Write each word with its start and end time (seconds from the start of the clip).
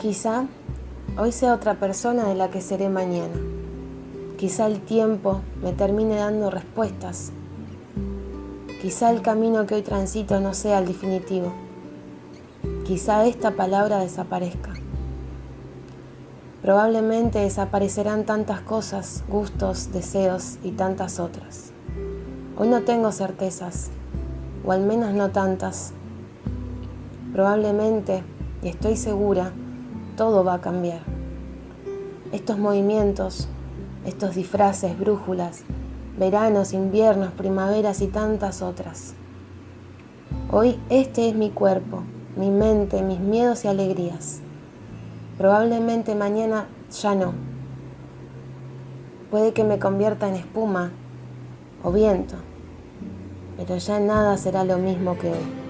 Quizá 0.00 0.46
hoy 1.16 1.32
sea 1.32 1.54
otra 1.54 1.74
persona 1.74 2.28
de 2.28 2.34
la 2.34 2.50
que 2.50 2.60
seré 2.60 2.88
mañana. 2.88 3.36
Quizá 4.36 4.66
el 4.66 4.80
tiempo 4.80 5.40
me 5.62 5.72
termine 5.72 6.16
dando 6.16 6.50
respuestas. 6.50 7.30
Quizá 8.82 9.10
el 9.10 9.22
camino 9.22 9.66
que 9.66 9.76
hoy 9.76 9.82
transito 9.82 10.40
no 10.40 10.52
sea 10.52 10.80
el 10.80 10.86
definitivo. 10.86 11.54
Quizá 12.84 13.24
esta 13.24 13.52
palabra 13.52 14.00
desaparezca. 14.00 14.74
Probablemente 16.60 17.38
desaparecerán 17.38 18.24
tantas 18.24 18.60
cosas, 18.60 19.24
gustos, 19.28 19.92
deseos 19.92 20.58
y 20.62 20.72
tantas 20.72 21.20
otras. 21.20 21.70
Hoy 22.58 22.68
no 22.68 22.82
tengo 22.82 23.12
certezas, 23.12 23.90
o 24.66 24.72
al 24.72 24.82
menos 24.82 25.14
no 25.14 25.30
tantas. 25.30 25.92
Probablemente, 27.32 28.22
y 28.62 28.68
estoy 28.68 28.96
segura, 28.96 29.52
todo 30.16 30.44
va 30.44 30.54
a 30.54 30.60
cambiar. 30.60 31.00
Estos 32.32 32.58
movimientos, 32.58 33.48
estos 34.06 34.34
disfraces, 34.34 34.98
brújulas, 34.98 35.62
veranos, 36.18 36.72
inviernos, 36.72 37.32
primaveras 37.32 38.00
y 38.00 38.06
tantas 38.08 38.62
otras. 38.62 39.14
Hoy 40.50 40.78
este 40.88 41.28
es 41.28 41.34
mi 41.34 41.50
cuerpo, 41.50 42.02
mi 42.36 42.50
mente, 42.50 43.02
mis 43.02 43.20
miedos 43.20 43.64
y 43.64 43.68
alegrías. 43.68 44.40
Probablemente 45.38 46.14
mañana 46.14 46.66
ya 46.90 47.14
no. 47.14 47.32
Puede 49.30 49.52
que 49.52 49.64
me 49.64 49.78
convierta 49.78 50.28
en 50.28 50.36
espuma 50.36 50.92
o 51.82 51.90
viento, 51.90 52.36
pero 53.56 53.76
ya 53.76 53.98
nada 53.98 54.36
será 54.36 54.64
lo 54.64 54.78
mismo 54.78 55.18
que 55.18 55.30
hoy. 55.30 55.63